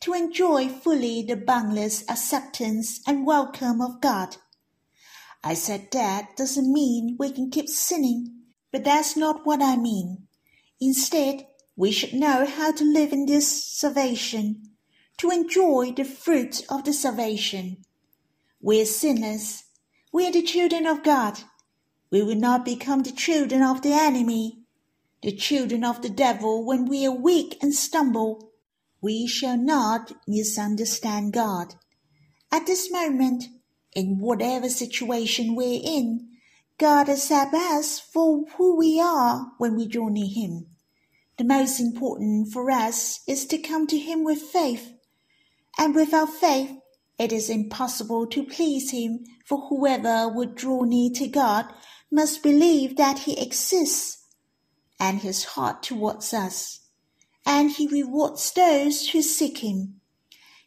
to 0.00 0.12
enjoy 0.12 0.68
fully 0.68 1.22
the 1.22 1.36
boundless 1.36 2.02
acceptance 2.08 3.00
and 3.06 3.24
welcome 3.24 3.80
of 3.80 4.00
God. 4.00 4.36
I 5.44 5.54
said 5.54 5.88
that 5.92 6.36
doesn't 6.36 6.72
mean 6.72 7.16
we 7.18 7.30
can 7.30 7.50
keep 7.50 7.68
sinning, 7.68 8.42
but 8.72 8.82
that's 8.82 9.16
not 9.16 9.46
what 9.46 9.62
I 9.62 9.76
mean. 9.76 10.26
Instead, 10.80 11.46
we 11.76 11.92
should 11.92 12.14
know 12.14 12.44
how 12.44 12.72
to 12.72 12.84
live 12.84 13.12
in 13.12 13.26
this 13.26 13.64
salvation 13.64 14.72
to 15.18 15.30
enjoy 15.30 15.92
the 15.92 16.04
fruit 16.04 16.66
of 16.68 16.84
the 16.84 16.92
salvation. 16.92 17.84
We 18.60 18.80
are 18.82 18.86
sinners. 18.86 19.64
We 20.12 20.26
are 20.26 20.32
the 20.32 20.42
children 20.42 20.86
of 20.86 21.04
God. 21.04 21.40
We 22.10 22.22
will 22.22 22.36
not 22.36 22.64
become 22.64 23.02
the 23.02 23.12
children 23.12 23.62
of 23.62 23.82
the 23.82 23.92
enemy, 23.92 24.65
the 25.26 25.36
children 25.36 25.82
of 25.82 26.02
the 26.02 26.08
devil 26.08 26.64
when 26.64 26.84
we 26.84 27.04
are 27.04 27.10
weak 27.10 27.58
and 27.60 27.74
stumble. 27.74 28.52
We 29.00 29.26
shall 29.26 29.56
not 29.58 30.12
misunderstand 30.24 31.32
God. 31.32 31.74
At 32.52 32.66
this 32.66 32.92
moment, 32.92 33.48
in 33.92 34.20
whatever 34.20 34.68
situation 34.68 35.56
we're 35.56 35.80
in, 35.82 36.28
God 36.78 37.08
accepts 37.08 37.56
us 37.56 37.98
for 37.98 38.44
who 38.56 38.76
we 38.76 39.00
are 39.00 39.50
when 39.58 39.74
we 39.74 39.88
draw 39.88 40.06
near 40.06 40.30
Him. 40.32 40.68
The 41.38 41.44
most 41.44 41.80
important 41.80 42.52
for 42.52 42.70
us 42.70 43.18
is 43.26 43.46
to 43.46 43.58
come 43.58 43.88
to 43.88 43.98
Him 43.98 44.22
with 44.22 44.40
faith 44.40 44.92
and 45.76 45.92
without 45.92 46.30
faith 46.30 46.70
it 47.18 47.32
is 47.32 47.50
impossible 47.50 48.26
to 48.28 48.44
please 48.44 48.90
him, 48.90 49.24
for 49.44 49.68
whoever 49.68 50.28
would 50.28 50.54
draw 50.54 50.84
near 50.84 51.10
to 51.14 51.26
God 51.26 51.66
must 52.10 52.42
believe 52.42 52.96
that 52.96 53.20
he 53.20 53.40
exists, 53.40 54.15
and 54.98 55.20
his 55.20 55.44
heart 55.44 55.82
towards 55.82 56.32
us, 56.32 56.80
and 57.44 57.70
he 57.70 57.86
rewards 57.86 58.52
those 58.52 59.10
who 59.10 59.22
seek 59.22 59.58
him. 59.58 60.00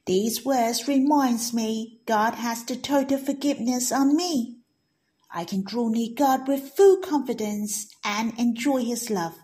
These 0.05 0.45
words 0.45 0.87
reminds 0.87 1.53
me 1.53 1.99
God 2.05 2.35
has 2.35 2.63
the 2.63 2.75
total 2.75 3.17
forgiveness 3.17 3.91
on 3.91 4.15
me. 4.15 4.57
I 5.31 5.45
can 5.45 5.63
draw 5.63 5.89
near 5.89 6.09
God 6.15 6.47
with 6.47 6.75
full 6.75 6.97
confidence 6.97 7.87
and 8.03 8.33
enjoy 8.39 8.83
his 8.85 9.09
love. 9.09 9.35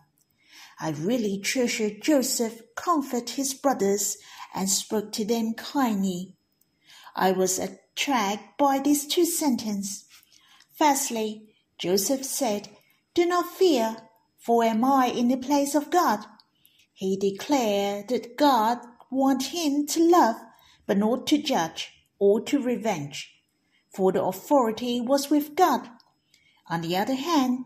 I 0.79 0.89
really 0.89 1.39
treasure 1.39 1.89
Joseph 1.89 2.61
comfort 2.75 3.31
his 3.31 3.53
brothers 3.53 4.17
and 4.53 4.69
spoke 4.69 5.11
to 5.13 5.25
them 5.25 5.53
kindly. 5.53 6.33
I 7.15 7.31
was 7.31 7.59
attracted 7.59 8.49
by 8.57 8.79
these 8.79 9.05
two 9.05 9.25
sentences. 9.25 10.05
Firstly, 10.77 11.53
Joseph 11.77 12.25
said, 12.25 12.69
Do 13.13 13.25
not 13.25 13.55
fear, 13.55 13.97
for 14.45 14.63
am 14.63 14.83
I 14.83 15.07
in 15.07 15.29
the 15.29 15.37
place 15.37 15.73
of 15.73 15.89
God? 15.89 16.19
He 16.93 17.17
declared 17.17 18.09
that 18.09 18.37
God 18.37 18.77
wanted 19.09 19.47
him 19.47 19.87
to 19.87 20.07
love, 20.07 20.35
but 20.85 20.97
not 20.97 21.25
to 21.27 21.41
judge 21.41 21.91
or 22.19 22.41
to 22.41 22.61
revenge, 22.61 23.33
for 23.89 24.11
the 24.11 24.23
authority 24.23 25.01
was 25.01 25.31
with 25.31 25.55
God. 25.55 25.89
On 26.69 26.81
the 26.81 26.95
other 26.95 27.15
hand, 27.15 27.65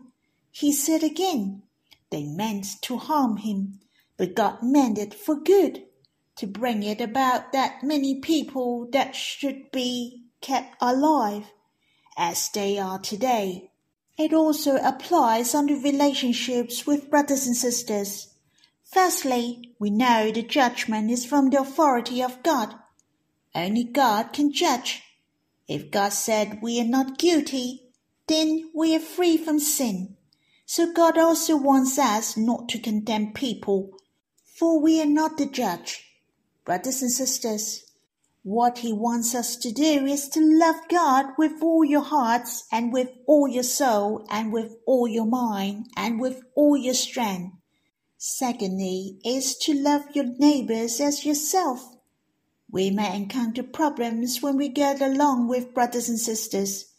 he 0.50 0.72
said 0.72 1.02
again, 1.02 1.62
they 2.10 2.24
meant 2.24 2.66
to 2.82 2.96
harm 2.96 3.36
him, 3.36 3.80
but 4.16 4.34
God 4.34 4.62
meant 4.62 4.96
it 4.96 5.12
for 5.12 5.36
good 5.36 5.84
to 6.36 6.46
bring 6.46 6.82
it 6.82 7.02
about 7.02 7.52
that 7.52 7.82
many 7.82 8.20
people 8.20 8.88
that 8.92 9.14
should 9.14 9.70
be 9.70 10.24
kept 10.40 10.76
alive 10.80 11.44
as 12.16 12.48
they 12.54 12.78
are 12.78 12.98
today. 12.98 13.69
It 14.18 14.32
also 14.32 14.76
applies 14.76 15.52
the 15.52 15.80
relationships 15.82 16.86
with 16.86 17.10
brothers 17.10 17.46
and 17.46 17.56
sisters. 17.56 18.28
Firstly, 18.84 19.74
we 19.78 19.90
know 19.90 20.30
the 20.30 20.42
judgment 20.42 21.10
is 21.10 21.24
from 21.24 21.50
the 21.50 21.60
authority 21.60 22.22
of 22.22 22.42
God. 22.42 22.74
Only 23.54 23.84
God 23.84 24.32
can 24.32 24.52
judge. 24.52 25.02
If 25.68 25.90
God 25.90 26.12
said 26.12 26.60
we 26.60 26.80
are 26.80 26.84
not 26.84 27.18
guilty, 27.18 27.84
then 28.26 28.70
we 28.74 28.94
are 28.94 29.00
free 29.00 29.36
from 29.36 29.58
sin. 29.58 30.16
So 30.66 30.92
God 30.92 31.18
also 31.18 31.56
wants 31.56 31.98
us 31.98 32.36
not 32.36 32.68
to 32.68 32.78
condemn 32.78 33.32
people, 33.32 33.90
for 34.44 34.80
we 34.80 35.00
are 35.00 35.06
not 35.06 35.36
the 35.36 35.46
judge. 35.46 36.04
Brothers 36.64 37.02
and 37.02 37.10
sisters, 37.10 37.89
what 38.42 38.78
He 38.78 38.92
wants 38.92 39.34
us 39.34 39.56
to 39.56 39.70
do 39.70 40.06
is 40.06 40.28
to 40.30 40.40
love 40.40 40.88
God 40.88 41.26
with 41.36 41.62
all 41.62 41.84
your 41.84 42.02
hearts 42.02 42.64
and 42.72 42.92
with 42.92 43.10
all 43.26 43.46
your 43.46 43.62
soul 43.62 44.26
and 44.30 44.52
with 44.52 44.76
all 44.86 45.06
your 45.06 45.26
mind 45.26 45.86
and 45.96 46.20
with 46.20 46.42
all 46.54 46.76
your 46.76 46.94
strength. 46.94 47.54
Secondly, 48.16 49.18
is 49.24 49.56
to 49.58 49.74
love 49.74 50.02
your 50.14 50.26
neighbors 50.38 51.00
as 51.00 51.24
yourself. 51.24 51.96
We 52.70 52.90
may 52.90 53.16
encounter 53.16 53.62
problems 53.62 54.40
when 54.40 54.56
we 54.56 54.68
get 54.68 55.00
along 55.00 55.48
with 55.48 55.74
brothers 55.74 56.08
and 56.08 56.18
sisters, 56.18 56.92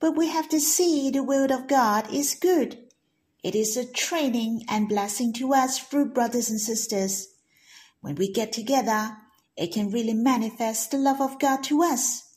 but 0.00 0.16
we 0.16 0.28
have 0.28 0.48
to 0.50 0.60
see 0.60 1.10
the 1.10 1.22
will 1.22 1.50
of 1.50 1.66
God 1.66 2.12
is 2.12 2.34
good. 2.34 2.78
It 3.42 3.54
is 3.54 3.76
a 3.76 3.90
training 3.90 4.64
and 4.68 4.88
blessing 4.88 5.32
to 5.34 5.54
us 5.54 5.78
through 5.78 6.12
brothers 6.12 6.50
and 6.50 6.60
sisters. 6.60 7.28
When 8.00 8.16
we 8.16 8.32
get 8.32 8.52
together, 8.52 9.16
it 9.56 9.72
can 9.72 9.90
really 9.90 10.14
manifest 10.14 10.90
the 10.90 10.98
love 10.98 11.20
of 11.20 11.38
God 11.38 11.62
to 11.64 11.82
us. 11.82 12.36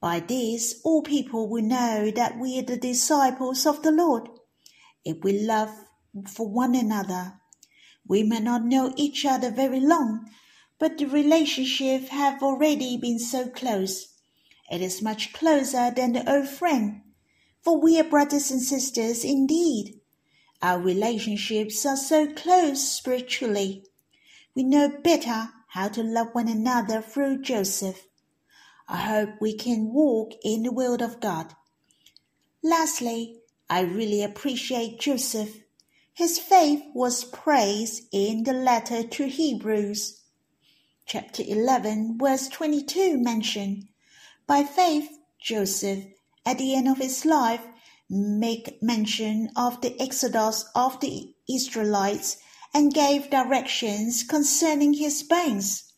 By 0.00 0.20
this, 0.20 0.80
all 0.84 1.02
people 1.02 1.48
will 1.48 1.62
know 1.62 2.10
that 2.10 2.38
we 2.38 2.58
are 2.58 2.62
the 2.62 2.76
disciples 2.76 3.66
of 3.66 3.82
the 3.82 3.92
Lord. 3.92 4.28
If 5.04 5.18
we 5.22 5.40
love 5.40 5.70
for 6.26 6.48
one 6.48 6.74
another, 6.74 7.34
we 8.06 8.22
may 8.22 8.40
not 8.40 8.64
know 8.64 8.92
each 8.96 9.24
other 9.24 9.50
very 9.50 9.78
long, 9.78 10.28
but 10.78 10.98
the 10.98 11.04
relationship 11.04 12.08
have 12.08 12.42
already 12.42 12.96
been 12.96 13.18
so 13.18 13.48
close. 13.48 14.08
It 14.70 14.80
is 14.80 15.02
much 15.02 15.32
closer 15.32 15.90
than 15.90 16.14
the 16.14 16.28
old 16.32 16.48
friend, 16.48 17.02
for 17.62 17.80
we 17.80 18.00
are 18.00 18.04
brothers 18.04 18.50
and 18.50 18.62
sisters 18.62 19.24
indeed. 19.24 20.00
Our 20.62 20.80
relationships 20.80 21.86
are 21.86 21.96
so 21.96 22.32
close 22.32 22.82
spiritually. 22.82 23.84
We 24.54 24.64
know 24.64 24.88
better 24.88 25.50
how 25.70 25.88
to 25.88 26.02
love 26.02 26.28
one 26.32 26.48
another 26.48 27.00
through 27.00 27.42
Joseph. 27.42 28.06
I 28.88 28.98
hope 28.98 29.30
we 29.40 29.56
can 29.56 29.92
walk 29.92 30.32
in 30.42 30.62
the 30.62 30.72
will 30.72 31.02
of 31.02 31.20
God. 31.20 31.54
Lastly, 32.62 33.40
I 33.68 33.82
really 33.82 34.22
appreciate 34.22 35.00
Joseph. 35.00 35.58
His 36.12 36.38
faith 36.38 36.82
was 36.94 37.24
praised 37.24 38.04
in 38.12 38.44
the 38.44 38.52
letter 38.52 39.02
to 39.02 39.28
Hebrews 39.28 40.20
chapter 41.10 41.42
11, 41.44 42.18
verse 42.20 42.48
22 42.48 43.18
mention. 43.18 43.88
By 44.46 44.62
faith, 44.62 45.08
Joseph, 45.42 46.04
at 46.46 46.58
the 46.58 46.76
end 46.76 46.86
of 46.86 46.98
his 46.98 47.24
life, 47.24 47.62
make 48.08 48.80
mention 48.80 49.50
of 49.56 49.80
the 49.80 50.00
exodus 50.00 50.64
of 50.74 51.00
the 51.00 51.34
Israelites 51.52 52.36
and 52.72 52.94
gave 52.94 53.30
directions 53.30 54.22
concerning 54.22 54.94
his 54.94 55.22
bones. 55.22 55.92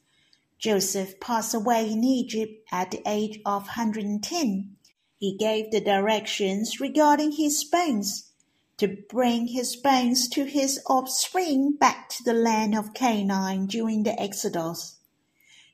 Joseph 0.59 1.19
passed 1.21 1.55
away 1.55 1.91
in 1.91 2.05
Egypt 2.05 2.67
at 2.71 2.91
the 2.91 3.03
age 3.07 3.41
of 3.45 3.63
110. 3.63 4.77
He 5.19 5.37
gave 5.37 5.71
the 5.71 5.81
directions 5.81 6.81
regarding 6.81 7.33
his 7.33 7.65
bones 7.65 8.31
to 8.79 8.97
bring 9.09 9.49
his 9.49 9.77
bones 9.77 10.29
to 10.29 10.45
his 10.45 10.81
offspring 10.87 11.73
back 11.73 12.09
to 12.09 12.25
the 12.25 12.33
land 12.33 12.75
of 12.75 12.95
Canaan 12.95 13.67
during 13.67 14.03
the 14.03 14.21
Exodus. 14.21 14.97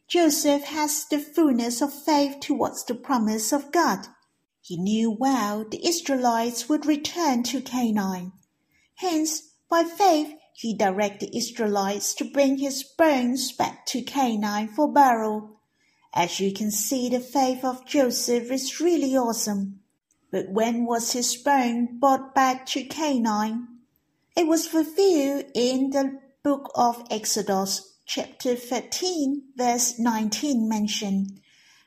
Joseph 0.09 0.65
has 0.65 1.05
the 1.05 1.19
fullness 1.19 1.83
of 1.83 1.93
faith 1.93 2.41
towards 2.41 2.85
the 2.85 2.95
promise 2.95 3.53
of 3.53 3.73
God. 3.73 4.09
He 4.61 4.77
knew 4.77 5.11
well 5.11 5.65
the 5.65 5.87
Israelites 5.87 6.69
would 6.69 6.87
return 6.87 7.43
to 7.45 7.61
Canaan. 7.61 8.33
Hence, 8.97 9.55
by 9.71 9.85
faith, 9.85 10.35
he 10.59 10.75
directed 10.75 11.37
Israelites 11.37 12.13
to 12.13 12.25
bring 12.25 12.59
his 12.59 12.83
bones 12.83 13.53
back 13.53 13.87
to 13.87 14.03
Canaan 14.03 14.67
for 14.67 14.93
burial. 14.93 15.61
As 16.13 16.41
you 16.41 16.53
can 16.53 16.73
see, 16.73 17.09
the 17.09 17.21
faith 17.21 17.65
of 17.65 17.87
Joseph 17.87 18.51
is 18.51 18.81
really 18.81 19.17
awesome. 19.17 19.79
But 20.33 20.49
when 20.49 20.85
was 20.85 21.13
his 21.13 21.37
bone 21.37 22.01
brought 22.01 22.35
back 22.35 22.67
to 22.67 22.83
Canaan? 22.83 23.69
It 24.37 24.49
was 24.49 24.67
fulfilled 24.67 25.45
in 25.55 25.91
the 25.91 26.19
book 26.43 26.73
of 26.75 27.07
Exodus 27.09 27.97
chapter 28.05 28.57
13, 28.57 29.53
verse 29.57 29.97
19 29.97 30.69
mentioned. 30.69 31.41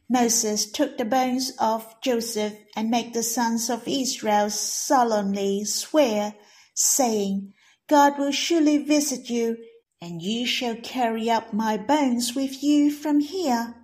Moses 0.10 0.72
took 0.72 0.98
the 0.98 1.04
bones 1.04 1.52
of 1.60 2.00
Joseph 2.00 2.54
and 2.78 2.90
made 2.90 3.14
the 3.14 3.24
sons 3.24 3.70
of 3.70 3.86
Israel 3.86 4.50
solemnly 4.50 5.66
swear, 5.66 6.36
saying, 6.74 7.54
God 7.92 8.18
will 8.18 8.32
surely 8.32 8.78
visit 8.78 9.30
you, 9.30 9.58
and 10.00 10.22
you 10.22 10.46
shall 10.46 10.78
carry 10.78 11.30
up 11.30 11.52
my 11.52 11.76
bones 11.76 12.34
with 12.34 12.64
you 12.64 12.90
from 12.90 13.20
here. 13.20 13.76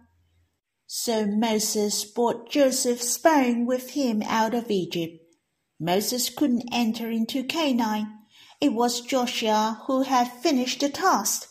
So 0.85 1.25
Moses 1.25 2.05
brought 2.05 2.49
Joseph's 2.49 3.17
bone 3.17 3.65
with 3.65 3.89
him 3.89 4.23
out 4.25 4.53
of 4.53 4.71
Egypt. 4.71 5.21
Moses 5.77 6.29
couldn't 6.29 6.69
enter 6.71 7.11
into 7.11 7.43
Canaan. 7.43 8.07
It 8.61 8.71
was 8.71 9.01
Joshua 9.01 9.83
who 9.87 10.03
had 10.03 10.31
finished 10.31 10.79
the 10.79 10.87
task 10.87 11.49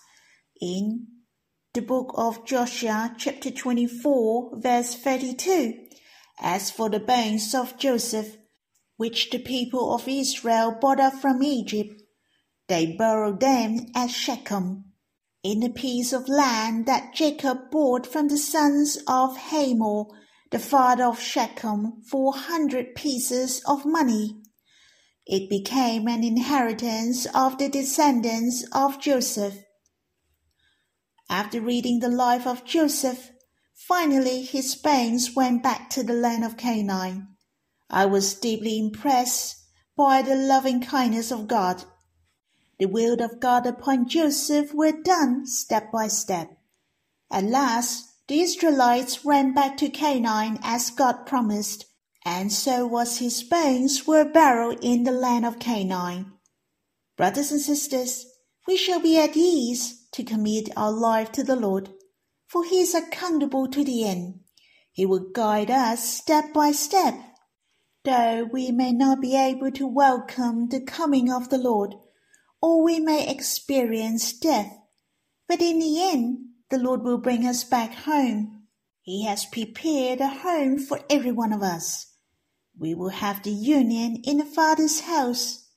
in 0.59 1.09
the 1.75 1.83
book 1.83 2.15
of 2.17 2.47
Joshua, 2.47 3.15
chapter 3.19 3.51
24, 3.51 4.63
verse 4.63 4.95
32. 4.95 5.75
As 6.41 6.71
for 6.71 6.89
the 6.89 7.01
bones 7.01 7.55
of 7.55 7.77
Joseph, 7.77 8.39
which 8.97 9.29
the 9.29 9.41
people 9.41 9.95
of 9.95 10.09
Israel 10.09 10.75
brought 10.81 11.01
up 11.01 11.13
from 11.17 11.43
Egypt, 11.43 12.01
they 12.69 12.97
buried 12.97 13.41
them 13.41 13.87
at 13.95 14.11
Shechem, 14.11 14.85
in 15.43 15.63
a 15.63 15.71
piece 15.71 16.13
of 16.13 16.29
land 16.29 16.87
that 16.87 17.15
Jacob 17.15 17.71
bought 17.71 18.07
from 18.07 18.29
the 18.29 18.39
sons 18.39 18.99
of 19.07 19.37
Hamor, 19.37 20.05
the 20.51 20.59
father 20.59 21.05
of 21.05 21.21
Shechem, 21.21 22.03
for 22.11 22.35
a 22.35 22.39
hundred 22.39 22.95
pieces 22.95 23.63
of 23.67 23.85
money. 23.85 24.43
It 25.27 25.51
became 25.51 26.09
an 26.09 26.23
inheritance 26.23 27.27
of 27.35 27.59
the 27.59 27.69
descendants 27.69 28.65
of 28.73 29.01
Joseph. 29.01 29.59
After 31.29 31.61
reading 31.61 31.99
the 31.99 32.09
life 32.09 32.47
of 32.47 32.65
Joseph, 32.65 33.31
finally 33.75 34.43
his 34.43 34.75
bones 34.77 35.35
went 35.35 35.63
back 35.63 35.91
to 35.91 36.03
the 36.03 36.13
land 36.13 36.45
of 36.45 36.57
Canaan. 36.57 37.37
I 37.91 38.07
was 38.07 38.35
deeply 38.35 38.79
impressed 38.79 39.57
by 39.97 40.23
the 40.23 40.37
loving 40.37 40.81
kindness 40.81 41.31
of 41.33 41.49
God. 41.49 41.85
The 42.79 42.87
will 42.87 43.23
of 43.23 43.41
God 43.41 43.67
upon 43.67 44.09
Joseph 44.09 44.75
were 44.75 44.93
done 44.93 45.47
step 45.47 45.91
by 45.91 46.09
step. 46.09 46.51
At 47.31 47.45
last, 47.45 48.13
the 48.29 48.41
Israelites 48.41 49.25
ran 49.25 49.55
back 49.55 49.77
to 49.79 49.89
Canaan 49.89 50.59
as 50.63 50.91
God 50.91 51.27
promised, 51.27 51.87
and 52.25 52.53
so 52.53 52.87
was 52.87 53.19
his 53.19 53.43
bones 53.43 54.07
were 54.07 54.25
buried 54.25 54.81
in 54.83 55.05
the 55.05 55.13
land 55.13 55.47
of 55.47 55.59
Canaan. 55.59 56.33
Brothers 57.17 57.51
and 57.51 57.61
sisters, 57.61 58.27
we 58.67 58.77
shall 58.77 59.01
be 59.01 59.19
at 59.19 59.37
ease 59.37 60.07
to 60.13 60.25
commit 60.25 60.69
our 60.77 60.93
life 60.93 61.31
to 61.33 61.45
the 61.45 61.57
Lord, 61.57 61.91
for 62.49 62.65
He 62.65 62.81
is 62.81 62.95
accountable 62.95 63.69
to 63.69 63.85
the 63.85 64.05
end. 64.05 64.41
He 64.93 65.07
will 65.07 65.31
guide 65.33 65.71
us 65.71 66.19
step 66.19 66.53
by 66.53 66.73
step. 66.73 67.15
Though 68.05 68.49
we 68.53 68.71
may 68.71 68.93
not 68.93 69.21
be 69.21 69.37
able 69.37 69.71
to 69.73 69.87
welcome 69.87 70.69
the 70.69 70.81
coming 70.81 71.31
of 71.31 71.49
the 71.49 71.59
Lord, 71.59 71.95
or 72.61 72.83
we 72.83 73.01
may 73.01 73.29
experience 73.29 74.33
death, 74.33 74.73
but 75.49 75.61
in 75.61 75.79
the 75.79 76.03
end, 76.03 76.39
the 76.71 76.79
Lord 76.79 77.03
will 77.03 77.19
bring 77.19 77.47
us 77.47 77.65
back 77.65 77.95
home. 77.95 78.65
He 79.03 79.25
has 79.25 79.45
prepared 79.45 80.21
a 80.21 80.29
home 80.29 80.79
for 80.79 81.01
every 81.09 81.33
one 81.33 81.53
of 81.53 81.63
us. 81.63 82.13
We 82.79 82.95
will 82.95 83.11
have 83.11 83.43
the 83.43 83.53
union 83.53 84.23
in 84.25 84.39
the 84.39 84.45
Father's 84.45 85.01
house. 85.01 85.69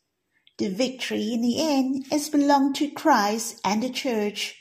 The 0.58 0.70
victory 0.70 1.32
in 1.34 1.42
the 1.42 1.62
end 1.62 2.06
is 2.12 2.30
belong 2.30 2.74
to 2.74 2.90
Christ 2.90 3.62
and 3.64 3.84
the 3.84 3.90
Church. 3.90 4.56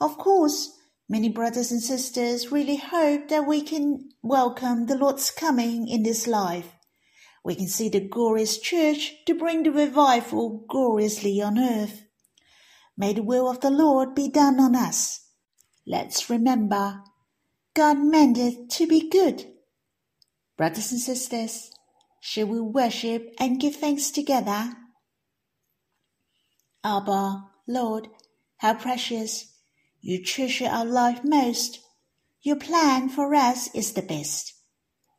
Of 0.00 0.18
course, 0.18 0.76
many 1.08 1.28
brothers 1.28 1.70
and 1.70 1.80
sisters 1.80 2.50
really 2.50 2.76
hope 2.76 3.28
that 3.28 3.46
we 3.46 3.62
can 3.62 4.10
welcome 4.22 4.86
the 4.86 4.96
Lord's 4.96 5.30
coming 5.30 5.88
in 5.88 6.02
this 6.02 6.26
life. 6.26 6.72
We 7.44 7.54
can 7.56 7.68
see 7.68 7.88
the 7.88 8.00
glorious 8.00 8.58
church 8.58 9.14
to 9.26 9.34
bring 9.34 9.64
the 9.64 9.72
revival 9.72 10.64
gloriously 10.68 11.40
on 11.40 11.58
earth. 11.58 12.04
May 12.96 13.14
the 13.14 13.22
will 13.22 13.50
of 13.50 13.60
the 13.60 13.70
Lord 13.70 14.14
be 14.14 14.28
done 14.28 14.60
on 14.60 14.76
us. 14.76 15.26
Let's 15.86 16.30
remember, 16.30 17.02
God 17.74 17.98
meant 17.98 18.38
it 18.38 18.70
to 18.70 18.86
be 18.86 19.08
good. 19.08 19.46
Brothers 20.56 20.92
and 20.92 21.00
sisters, 21.00 21.70
shall 22.20 22.46
we 22.46 22.60
worship 22.60 23.34
and 23.40 23.58
give 23.58 23.76
thanks 23.76 24.10
together? 24.10 24.74
Abba 26.84 27.44
Lord, 27.66 28.08
how 28.58 28.74
precious. 28.74 29.52
You 30.00 30.22
treasure 30.22 30.66
our 30.66 30.84
life 30.84 31.20
most. 31.24 31.80
Your 32.42 32.56
plan 32.56 33.08
for 33.08 33.34
us 33.34 33.72
is 33.74 33.92
the 33.92 34.02
best. 34.02 34.54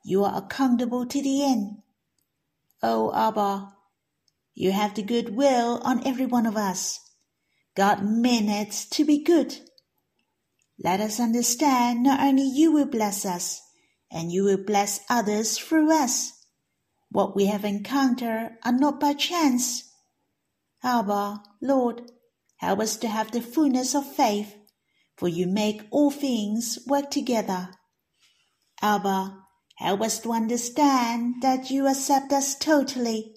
You 0.03 0.25
are 0.25 0.37
accountable 0.37 1.05
to 1.05 1.21
the 1.21 1.43
end. 1.43 1.77
Oh, 2.85 3.13
Abba, 3.15 3.73
you 4.53 4.73
have 4.73 4.93
the 4.93 5.03
good 5.03 5.35
will 5.37 5.79
on 5.83 6.05
every 6.05 6.25
one 6.25 6.45
of 6.45 6.57
us. 6.57 6.99
God 7.77 7.99
it 8.49 8.71
to 8.91 9.05
be 9.05 9.23
good. 9.23 9.57
Let 10.77 10.99
us 10.99 11.19
understand 11.19 12.03
not 12.03 12.19
only 12.19 12.43
you 12.43 12.73
will 12.73 12.85
bless 12.85 13.25
us, 13.25 13.61
and 14.11 14.31
you 14.33 14.43
will 14.43 14.63
bless 14.63 14.99
others 15.09 15.57
through 15.57 15.93
us. 15.93 16.33
What 17.09 17.35
we 17.37 17.45
have 17.45 17.63
encountered 17.63 18.57
are 18.65 18.73
not 18.73 18.99
by 18.99 19.13
chance. 19.13 19.89
Abba, 20.83 21.41
Lord, 21.61 22.01
help 22.57 22.81
us 22.81 22.97
to 22.97 23.07
have 23.07 23.31
the 23.31 23.41
fullness 23.41 23.95
of 23.95 24.05
faith, 24.05 24.55
for 25.15 25.29
you 25.29 25.47
make 25.47 25.87
all 25.89 26.11
things 26.11 26.79
work 26.85 27.09
together. 27.09 27.69
Abba, 28.81 29.42
help 29.75 30.01
us 30.01 30.19
to 30.19 30.31
understand 30.31 31.41
that 31.41 31.69
you 31.71 31.87
accept 31.87 32.31
us 32.31 32.55
totally, 32.55 33.35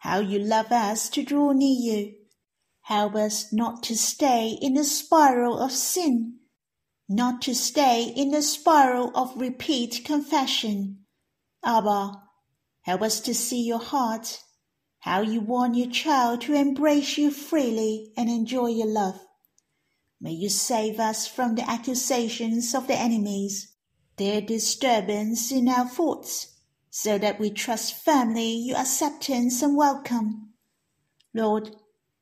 how 0.00 0.18
you 0.18 0.38
love 0.38 0.72
us 0.72 1.08
to 1.10 1.22
draw 1.22 1.52
near 1.52 1.94
you. 1.94 2.14
Help 2.82 3.14
us 3.14 3.52
not 3.52 3.82
to 3.82 3.96
stay 3.96 4.58
in 4.62 4.74
the 4.74 4.84
spiral 4.84 5.58
of 5.58 5.70
sin, 5.70 6.38
not 7.08 7.42
to 7.42 7.54
stay 7.54 8.04
in 8.16 8.30
the 8.30 8.42
spiral 8.42 9.10
of 9.14 9.38
repeat 9.40 10.02
confession. 10.04 11.00
Abba, 11.64 12.12
help 12.82 13.02
us 13.02 13.20
to 13.20 13.34
see 13.34 13.62
your 13.62 13.80
heart, 13.80 14.42
how 15.00 15.20
you 15.20 15.40
want 15.40 15.74
your 15.74 15.90
child 15.90 16.40
to 16.40 16.54
embrace 16.54 17.18
you 17.18 17.30
freely 17.30 18.12
and 18.16 18.30
enjoy 18.30 18.68
your 18.68 18.86
love. 18.86 19.20
May 20.20 20.32
you 20.32 20.48
save 20.48 20.98
us 20.98 21.28
from 21.28 21.54
the 21.54 21.70
accusations 21.70 22.74
of 22.74 22.86
the 22.88 22.98
enemies, 22.98 23.74
their 24.18 24.40
disturbance 24.40 25.50
in 25.50 25.68
our 25.68 25.88
thoughts, 25.88 26.58
so 26.90 27.16
that 27.18 27.38
we 27.38 27.50
trust 27.50 28.04
firmly 28.04 28.52
your 28.52 28.78
acceptance 28.78 29.62
and 29.62 29.76
welcome. 29.76 30.50
Lord, 31.32 31.70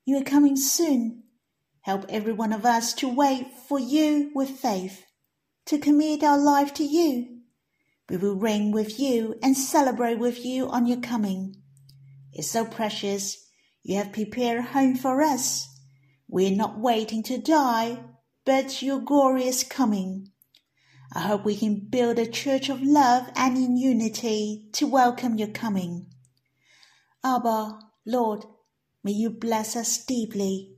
you 0.05 0.19
are 0.19 0.25
coming 0.25 0.57
soon. 0.57 1.23
Help 1.81 2.05
every 2.09 2.33
one 2.33 2.53
of 2.53 2.65
us 2.67 2.93
to 2.95 3.09
wait 3.09 3.47
for 3.69 3.79
you 3.79 4.31
with 4.35 4.51
faith, 4.51 5.05
to 5.65 5.79
commit 5.79 6.23
our 6.23 6.39
life 6.39 6.75
to 6.75 6.85
you. 6.85 7.39
We 8.09 8.17
will 8.17 8.37
reign 8.37 8.71
with 8.71 9.01
you 9.01 9.37
and 9.43 9.57
celebrate 9.57 10.19
with 10.19 10.45
you 10.45 10.69
on 10.69 10.87
your 10.87 11.01
coming. 11.01 11.57
It's 12.33 12.51
so 12.51 12.65
precious. 12.65 13.49
You 13.83 13.97
have 13.97 14.13
prepared 14.13 14.59
a 14.59 14.63
home 14.63 14.97
for 14.97 15.23
us. 15.23 15.69
We're 16.29 16.55
not 16.55 16.79
waiting 16.79 17.23
to 17.25 17.39
die, 17.39 17.99
but 18.45 18.83
your 18.83 19.01
glorious 19.01 19.65
coming. 19.65 20.33
I 21.13 21.21
hope 21.21 21.45
we 21.45 21.57
can 21.57 21.89
build 21.89 22.19
a 22.19 22.27
church 22.27 22.69
of 22.69 22.83
love 22.83 23.31
and 23.37 23.57
in 23.57 23.77
unity 23.77 24.69
to 24.73 24.87
welcome 24.87 25.37
your 25.37 25.49
coming. 25.49 26.07
Abba, 27.25 27.79
Lord, 28.05 28.45
May 29.07 29.13
you 29.13 29.31
bless 29.31 29.77
us 29.77 30.05
deeply. 30.05 30.73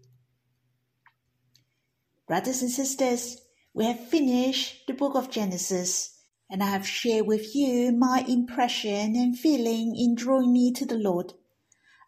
Brothers 2.27 2.61
and 2.61 2.71
sisters, 2.71 3.39
we 3.73 3.87
have 3.87 4.09
finished 4.11 4.87
the 4.87 4.93
book 4.93 5.15
of 5.15 5.31
Genesis, 5.31 6.25
and 6.51 6.63
I 6.63 6.67
have 6.67 6.87
shared 6.87 7.27
with 7.27 7.55
you 7.57 7.91
my 7.91 8.27
impression 8.29 9.17
and 9.17 9.39
feeling 9.39 9.97
in 9.97 10.15
drawing 10.15 10.53
near 10.53 10.75
to 10.75 10.85
the 10.85 10.99
Lord. 10.99 11.33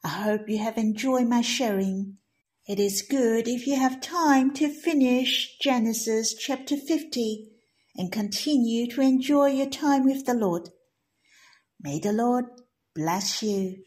I 0.05 0.09
hope 0.09 0.47
you 0.47 0.59
have 0.59 0.77
enjoyed 0.77 1.27
my 1.27 1.41
sharing. 1.41 2.19
It 2.69 2.79
is 2.79 3.01
good 3.01 3.49
if 3.49 3.67
you 3.67 3.77
have 3.77 4.03
time 4.03 4.53
to 4.57 4.69
finish 4.69 5.57
Genesis 5.59 6.35
chapter 6.35 6.77
50 6.77 7.49
and 7.97 8.13
continue 8.13 8.87
to 8.91 9.01
enjoy 9.01 9.49
your 9.49 9.69
time 9.69 10.05
with 10.05 10.27
the 10.27 10.35
Lord. 10.35 10.71
May 11.81 11.99
the 11.99 12.13
Lord 12.13 12.47
bless 12.95 13.43
you. 13.43 13.85